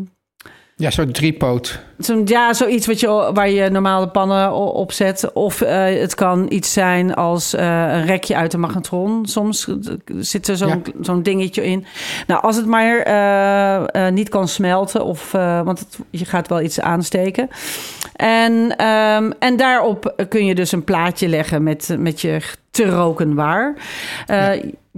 [0.79, 1.79] Ja, zo'n driepoot.
[1.97, 5.33] Zo'n, ja, zoiets wat je, waar je normale pannen op zet.
[5.33, 9.25] Of eh, het kan iets zijn als eh, een rekje uit de magnetron.
[9.25, 9.67] Soms
[10.19, 11.85] zit er zo'n, zo'n dingetje in.
[12.27, 16.47] Nou, als het maar eh, eh, niet kan smelten, of, eh, want het, je gaat
[16.47, 17.49] wel iets aansteken.
[18.15, 23.35] En, ehm, en daarop kun je dus een plaatje leggen met, met je te roken
[23.35, 23.75] waar.
[24.27, 24.49] Eh,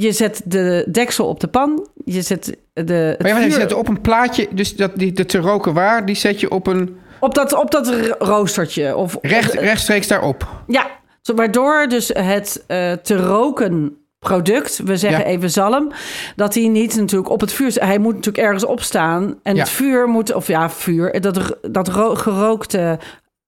[0.01, 1.87] Je zet de deksel op de pan.
[2.05, 5.25] Je zet de, het Maar ja, je zet op een plaatje, dus dat, die, de
[5.25, 8.95] te roken waar, die zet je op een op dat, op dat ro- roostertje.
[8.95, 10.47] Of, recht, rechtstreeks daarop.
[10.67, 10.87] Ja,
[11.35, 15.25] waardoor dus het eh, te roken product, we zeggen Ja.
[15.25, 15.91] even zalm,
[16.35, 19.61] dat hij niet natuurlijk op het vuur, hij moet natuurlijk ergens opstaan en Ja.
[19.61, 22.99] het vuur moet, of ja, vuur, dat, dat ro- gerookte,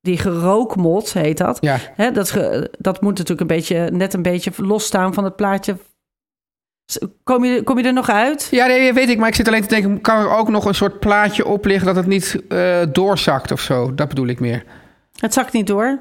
[0.02, 1.78] die gerookmot heet dat, Ja.
[1.96, 2.34] hè, dat,
[2.80, 5.76] dat moet natuurlijk een beetje, net een beetje losstaan van het plaatje.
[7.24, 8.48] Kom je, kom je er nog uit?
[8.52, 10.76] Ja, nee, weet ik, maar ik zit alleen te denken, kan er ook nog een
[10.76, 13.96] soort plaatje op liggen dat het niet eh, doorzakt of zo?
[13.96, 14.64] Dat bedoel ik meer.
[15.20, 16.00] Het zakt niet door.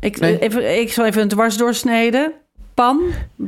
[0.00, 0.38] Ik, Nee.
[0.38, 2.32] even, ik zal even een dwars doorsneden.
[2.74, 3.00] Pan,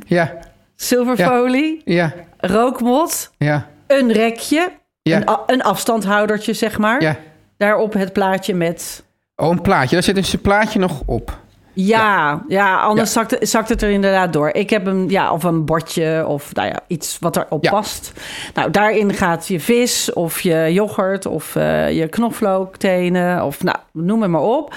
[0.07, 0.39] Ja,
[0.75, 4.71] zilverfolie, ja, rookmot, ja, een rekje,
[5.03, 7.03] ja, een afstandhoudertje, zeg maar.
[7.03, 7.17] ja.
[7.57, 9.05] Daarop het plaatje met...
[9.37, 9.95] Oh, een plaatje.
[9.95, 11.39] Daar zit dus een plaatje nog op.
[11.75, 14.49] Ja, ja, anders Zakt, het, zakt het er inderdaad door.
[14.49, 17.71] Ik heb een, ja, of een bordje of nou ja, iets wat erop Ja.
[17.71, 18.13] past.
[18.55, 24.23] Nou, daarin gaat je vis of je yoghurt of eh, je knoflooktenen of nou, noem
[24.23, 24.75] het maar op.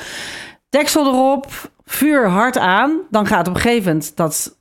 [0.69, 1.45] Deksel erop,
[1.85, 2.99] vuur hard aan.
[3.09, 4.55] Dan gaat op een gegeven moment dat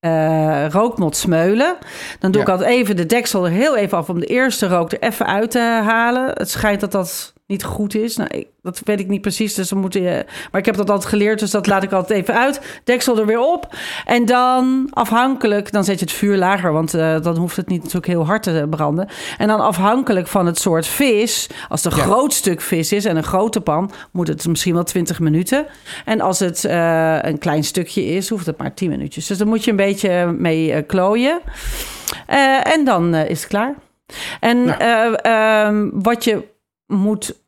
[0.00, 1.76] eh, rookmot smeulen.
[2.18, 2.46] Dan doe Ja.
[2.46, 5.26] ik altijd even de deksel er heel even af om de eerste rook er even
[5.26, 6.30] uit te halen.
[6.34, 8.16] Het schijnt dat dat niet goed is.
[8.16, 10.24] Nou, ik- dat weet ik niet precies, dus dan moet je.
[10.50, 12.80] Maar ik heb dat altijd geleerd, dus dat laat ik altijd even uit.
[12.84, 13.74] Deksel er weer op.
[14.04, 17.78] En dan afhankelijk, dan zet je het vuur lager, want eh, dan hoeft het niet
[17.78, 19.08] natuurlijk heel hard te branden.
[19.38, 22.04] En dan afhankelijk van het soort vis, als het een Ja.
[22.04, 25.66] groot stuk vis is en een grote pan, moet het misschien wel 20 minuten.
[26.04, 29.26] En als het eh, een klein stukje is, hoeft het maar 10 minuutjes.
[29.26, 31.40] Dus dan moet je een beetje mee eh, klooien.
[32.64, 33.74] En dan is het klaar.
[34.40, 34.78] En Nou.
[35.22, 36.42] eh, ehm, wat je
[36.86, 37.40] moet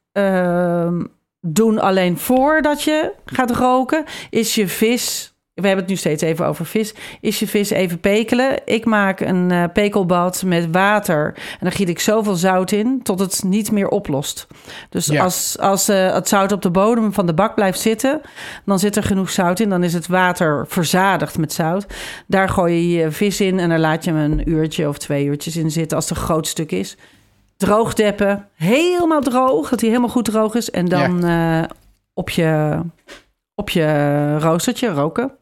[1.40, 5.28] doen alleen voordat je gaat roken, is je vis.
[5.54, 6.94] We hebben het nu steeds even over vis.
[7.20, 8.60] Is je vis even pekelen?
[8.64, 11.32] Ik maak een eh, pekelbad met water.
[11.36, 14.46] En dan giet ik zoveel zout in tot het niet meer oplost.
[14.88, 15.22] Dus Ja.
[15.22, 18.20] als, als eh, het zout op de bodem van de bak blijft zitten,
[18.64, 19.68] dan zit er genoeg zout in.
[19.68, 21.86] Dan is het water verzadigd met zout.
[22.26, 25.24] Daar gooi je je vis in en dan laat je hem een uurtje of twee
[25.24, 26.96] uurtjes in zitten als het een groot stuk is.
[27.56, 30.70] Droog deppen, helemaal droog, dat hij helemaal goed droog is.
[30.70, 31.62] En dan eh,
[32.12, 32.80] op, je,
[33.54, 35.32] op je roostertje roken.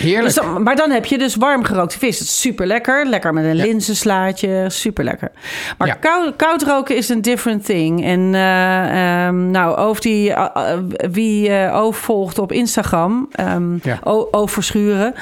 [0.00, 0.24] Heerlijk.
[0.24, 2.18] Dus dan- maar dan heb je dus warm gerookte vis.
[2.18, 3.06] Dat is super lekker.
[3.06, 4.64] Lekker met een linzenslaatje.
[4.68, 5.30] Super lekker.
[5.78, 5.94] Maar Ja.
[5.94, 8.04] koud, koud roken is een different thing.
[8.04, 10.78] En eh, ehm, nou, over die, eh, eh,
[11.10, 13.98] wie eh Oof volgt op Instagram, ehm Ja.
[14.04, 15.14] O- Oof Verschuren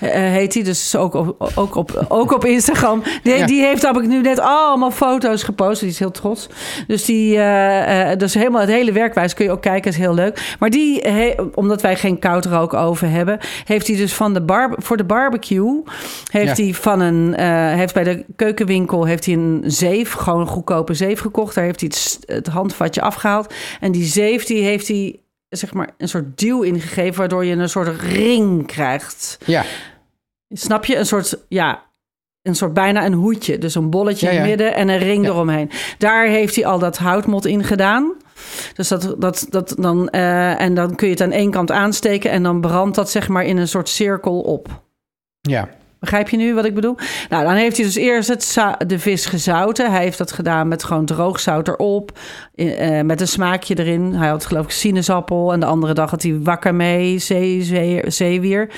[0.00, 0.62] eh, heet hij.
[0.62, 3.02] Dus ook op, ook op, ook op Instagram.
[3.22, 3.46] Die, Ja.
[3.46, 5.80] die heeft heb ik nu net allemaal foto's gepost.
[5.80, 6.48] Die is heel trots.
[6.86, 7.36] Dus die,
[8.16, 9.90] dus helemaal het hele werkwijze kun je ook kijken.
[9.90, 10.54] is heel leuk.
[10.58, 13.38] Maar die, he- omdat wij geen koud rook over hebben,
[13.74, 15.82] heeft hij dus van de bar, voor de barbecue
[16.30, 16.64] heeft Ja.
[16.64, 20.94] hij van een eh, heeft bij de keukenwinkel heeft hij een zeef, gewoon een goedkope
[20.94, 21.54] zeef gekocht.
[21.54, 21.90] Daar heeft hij
[22.36, 27.18] het handvatje afgehaald en die zeef die heeft hij zeg maar een soort duw ingegeven
[27.18, 29.38] waardoor je een soort ring krijgt.
[29.44, 29.64] Ja,
[30.48, 30.96] Snap je?
[30.96, 31.82] Een soort, ja,
[32.44, 33.58] een soort bijna een hoedje.
[33.58, 35.30] Dus een bolletje Ja, in het midden en een ring Ja.
[35.30, 35.70] eromheen.
[35.98, 38.12] Daar heeft hij al dat houtmot in gedaan.
[38.74, 42.30] Dus dat, dat, dat dan, eh, en dan kun je het aan één kant aansteken
[42.30, 44.68] en dan brandt dat zeg maar in een soort cirkel op.
[45.40, 45.68] ja.
[46.04, 46.96] Begrijp je nu wat ik bedoel?
[47.28, 49.90] Nou, dan heeft hij dus eerst het de vis gezouten.
[49.90, 52.18] Hij heeft dat gedaan met gewoon droog zout erop.
[52.54, 54.14] eh, met een smaakje erin.
[54.14, 55.52] Hij had geloof ik sinaasappel.
[55.52, 58.70] En de andere dag had hij wakame, zee, zee, zeewier.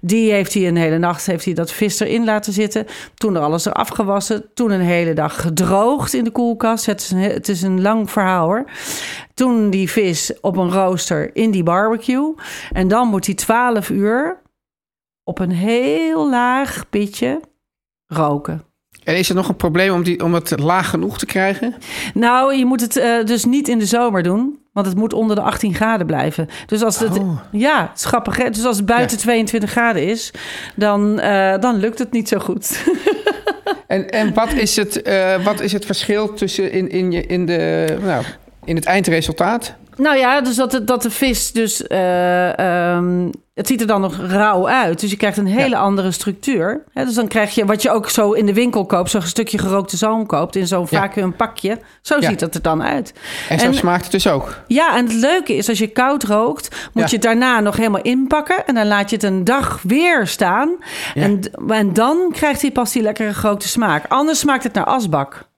[0.00, 2.86] Die heeft hij een hele nacht heeft hij dat vis erin laten zitten.
[3.14, 4.44] Toen er alles eraf gewassen.
[4.54, 6.86] Toen een hele dag gedroogd in de koelkast.
[6.86, 8.64] Het is een, he- het is een lang verhaal hoor.
[9.34, 12.34] Toen die vis op een rooster in die barbecue.
[12.72, 14.40] En dan moet hij 12 uur
[15.24, 17.40] op een heel laag pitje
[18.06, 18.64] roken.
[19.04, 21.74] En is er nog een probleem om, die, om het laag genoeg te krijgen?
[22.14, 25.36] Nou, je moet het eh, dus niet in de zomer doen, want het moet onder
[25.36, 26.48] de 18 graden blijven.
[26.66, 27.40] Dus als het, Oh.
[27.52, 28.36] ja, het is grappig.
[28.36, 28.50] Hè?
[28.50, 29.22] Dus als het buiten Ja.
[29.22, 30.30] 22 graden is,
[30.76, 32.70] dan, eh, dan lukt het niet zo goed.
[33.86, 37.46] En, en wat, is het, eh, wat is het verschil tussen in, in, je, in,
[37.46, 38.24] de, nou,
[38.64, 39.74] in het eindresultaat?
[39.96, 41.86] Nou ja, dus dat de, dat de vis dus...
[41.86, 45.00] eh, ehm, het ziet er dan nog rauw uit.
[45.00, 46.84] Dus je krijgt een hele andere structuur.
[46.92, 49.10] Hè, dus dan krijg je wat je ook zo in de winkel koopt...
[49.10, 51.00] zo'n stukje gerookte zalm koopt in zo'n Ja.
[51.00, 51.78] vacuüm pakje.
[52.02, 52.28] Zo Ja.
[52.28, 53.12] ziet het er dan uit.
[53.48, 54.56] En zo smaakt het dus ook.
[54.66, 58.02] Ja, en het leuke is, als je koud rookt, moet je het daarna nog helemaal
[58.02, 58.66] inpakken.
[58.66, 60.76] En dan laat je het een dag weer staan.
[61.14, 64.04] En, en dan krijgt hij pas die lekkere gerookte smaak.
[64.08, 65.50] Anders smaakt het naar asbak.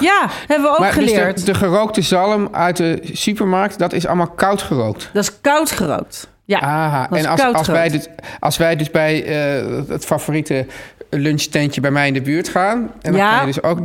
[0.00, 1.38] Ja, hebben we ook Maar dus geleerd.
[1.38, 5.10] de, de gerookte zalm uit de supermarkt, dat is allemaal koud gerookt.
[5.12, 6.28] Dat is koud gerookt.
[6.44, 8.06] Ja, Aha, en als, wij dus,
[8.40, 10.66] als wij dus bij eh, het favoriete
[11.10, 12.78] lunchtentje bij mij in de buurt gaan...
[13.02, 13.30] en dan Ja.
[13.32, 13.78] ga je dus ook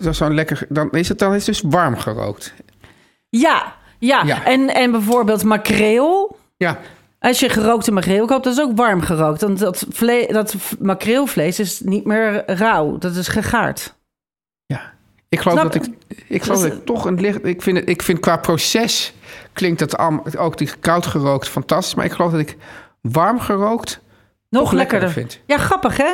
[0.00, 0.66] zo- zo'n lekker...
[0.68, 2.52] dan is het dan is dus warm gerookt.
[3.28, 4.22] Ja, ja.
[4.24, 4.44] Ja.
[4.44, 6.36] En, en bijvoorbeeld makreel.
[6.56, 6.78] Ja,
[7.18, 9.40] Als je gerookte makreel koopt, dat is ook warm gerookt.
[9.40, 12.98] Want dat, vle dat makreelvlees is niet meer rauw.
[12.98, 13.94] Dat is gegaard.
[15.30, 15.92] Ik geloof Snap- dat ik...
[16.28, 17.44] Ik geloof Dus- dat ik toch een licht...
[17.46, 19.12] Ik vind, het, ik vind qua proces
[19.52, 21.94] klinkt dat allemaal, ook die koud gerookt fantastisch.
[21.94, 22.56] Maar ik geloof dat ik
[23.00, 24.00] warm gerookt
[24.48, 25.10] Nog lekkerder lekkerder.
[25.10, 25.40] vind.
[25.46, 26.10] Ja, grappig hè?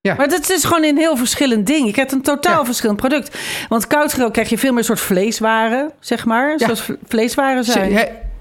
[0.00, 0.14] Ja.
[0.14, 1.86] Maar het is gewoon een heel verschillend ding.
[1.86, 2.64] Je krijgt een totaal Ja.
[2.64, 3.38] verschillend product.
[3.68, 6.58] Want koud gerookt krijg je veel meer soort vleeswaren, zeg maar.
[6.58, 7.90] Zoals vleeswaren zijn.
[7.92, 7.98] Ik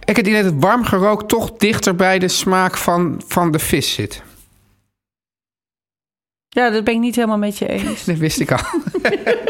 [0.07, 3.93] heb het idee dat warm gerookt toch dichter bij de smaak van, van de vis
[3.93, 4.21] zit.
[6.53, 8.03] Ja, dat ben ik niet helemaal met je eens.
[8.05, 8.57] Dat wist ik al.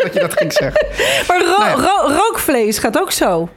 [0.04, 0.88] dat je dat ging zeggen.
[1.28, 3.50] Maar ro- ro- rookvlees gaat ook zo.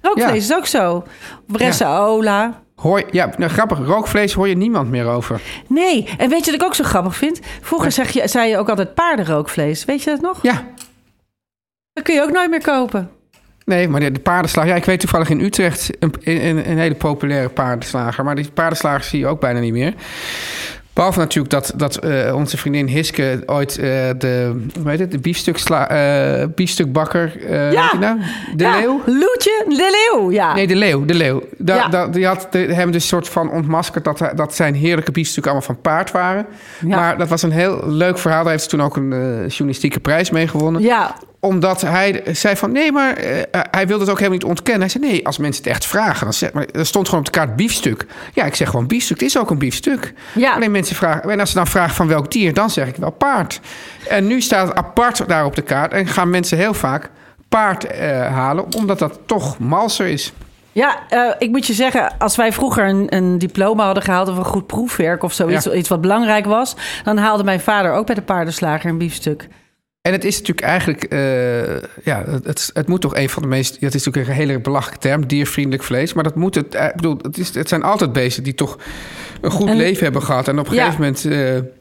[0.00, 0.34] Rookvlees Ja.
[0.34, 1.04] is ook zo.
[1.46, 2.62] Bressaola.
[2.76, 3.78] Hoor, ja, nou, grappig.
[3.78, 5.40] Rookvlees hoor je niemand meer over.
[5.66, 7.40] Nee, en weet je wat ik ook zo grappig vind?
[7.60, 9.84] Vroeger zeg je, zei je ook altijd paardenrookvlees.
[9.84, 10.38] Weet je dat nog?
[10.42, 10.64] Ja,
[11.92, 13.10] Dat kun je ook nooit meer kopen.
[13.64, 14.70] nee, maar de, de paardenslager...
[14.70, 18.24] Ja, ik weet toevallig in Utrecht een, een, een hele populaire paardenslager.
[18.24, 19.94] Maar die paardenslager zie je ook bijna niet meer.
[20.98, 23.84] Behalve natuurlijk dat, dat eh, onze vriendin Hiske ooit eh,
[24.18, 27.32] de, hoe heet het, de biefstuksla, eh, biefstukbakker...
[27.46, 27.82] eh, Ja.
[27.82, 28.18] weet je nou?
[28.56, 29.00] De Ja, leeuw?
[29.06, 30.54] Loetje, de leeuw, ja.
[30.54, 31.42] Nee, de leeuw, de leeuw.
[31.58, 31.88] Da, Ja.
[31.88, 35.68] da- die had de, hem dus soort van ontmaskerd dat, dat zijn heerlijke biefstukken allemaal
[35.74, 36.46] van paard waren.
[36.86, 36.96] Ja.
[36.96, 38.42] Maar dat was een heel leuk verhaal.
[38.42, 40.82] Daar heeft ze toen ook een journalistieke prijs mee gewonnen.
[40.82, 44.80] Ja, Omdat hij zei van nee, maar eh, hij wilde het ook helemaal niet ontkennen.
[44.82, 47.32] Hij zei nee, als mensen het echt vragen, dan zeg maar, er stond gewoon op
[47.32, 48.06] de kaart biefstuk.
[48.32, 49.20] Ja, ik zeg gewoon biefstuk.
[49.20, 50.12] Het is ook een biefstuk.
[50.34, 50.54] Ja.
[50.54, 53.10] Alleen mensen vragen, en als ze dan vragen van welk dier, dan zeg ik wel
[53.10, 53.60] paard.
[54.08, 57.10] En nu staat het apart daar op de kaart en gaan mensen heel vaak
[57.48, 60.32] paard eh, halen, omdat dat toch malser is.
[60.72, 64.28] ja eh, ik moet je zeggen, als wij vroeger een, een diploma hadden gehaald...
[64.28, 65.72] of een goed proefwerk of zoiets, Ja.
[65.72, 66.76] iets wat belangrijk was...
[67.04, 69.48] dan haalde mijn vader ook bij de paardenslager een biefstuk.
[70.08, 73.76] En het is natuurlijk eigenlijk, eh, ja, het, het, moet toch een van de meest,
[73.80, 76.94] het is natuurlijk een hele belachelijke term, diervriendelijk vlees, maar dat moet het, eh, ik
[76.94, 78.78] bedoel, het, is, het zijn altijd beesten die toch
[79.40, 80.90] een goed En- leven hebben gehad en op een Ja.
[80.90, 81.72] gegeven moment eh,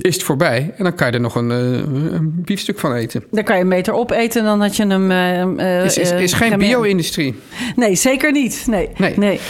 [0.00, 1.58] is het voorbij en dan kan je er nog een, eh,
[2.12, 3.24] een biefstuk van eten.
[3.30, 5.10] Dan kan je een meter opeten en dan had je hem...
[5.58, 7.34] eh, is, is, is geen bio-industrie.
[7.76, 8.64] Nee, zeker niet.
[8.68, 9.18] Nee, Nee.
[9.18, 9.40] nee.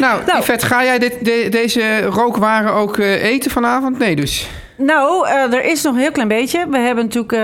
[0.00, 0.38] Nou, Nou.
[0.40, 3.98] Yvette, ga jij dit, de- deze rookwaren ook eten vanavond?
[3.98, 4.48] Nee dus.
[4.84, 6.66] Nou, eh, er is nog een heel klein beetje.
[6.70, 7.38] We hebben, natuurlijk, eh,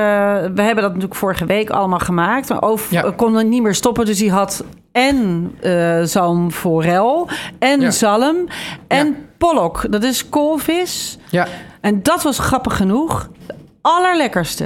[0.54, 2.48] we hebben dat natuurlijk vorige week allemaal gemaakt.
[2.48, 3.04] Maar Oof Ja.
[3.04, 4.04] eh, kon er niet meer stoppen.
[4.06, 7.90] Dus die had en eh zalm forel en Ja.
[7.90, 8.36] zalm
[8.88, 9.12] en Ja.
[9.38, 9.84] pollock.
[9.90, 11.18] Dat is koolvis.
[11.30, 11.46] Ja,
[11.80, 13.28] En dat was grappig genoeg.
[13.46, 14.64] De allerlekkerste.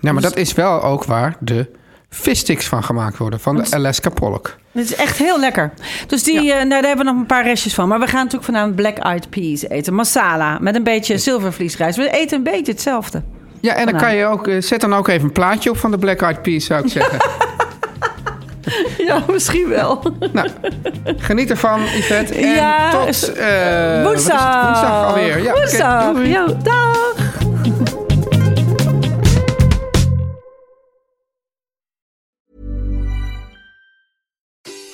[0.00, 1.70] nou, maar dat is wel ook waar de
[2.14, 4.56] vissticks van gemaakt worden, van de Alaska pollock.
[4.72, 5.72] Het is echt heel lekker.
[6.06, 7.88] Dus die, eh, nou, daar hebben we nog een paar restjes van.
[7.88, 9.94] Maar we gaan natuurlijk vanavond black eyed peas eten.
[9.94, 11.96] Masala met een beetje zilvervliesrijst.
[11.96, 13.22] We eten een beetje hetzelfde.
[13.60, 15.90] Ja, en dan kan je ook, eh, zet dan ook even een plaatje op van
[15.90, 17.18] de Black Eyed Peas, zou ik zeggen.
[18.98, 20.02] Ja, misschien wel.
[20.32, 20.48] nou,
[21.16, 22.34] geniet ervan, Yvette.
[22.34, 23.26] En Ja, tot het?
[24.04, 24.64] Woensdag.
[24.64, 25.42] woensdag alweer.
[25.42, 26.12] Ja, Woensdag.
[26.62, 27.21] dag.